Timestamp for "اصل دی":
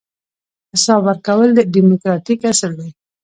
2.51-2.89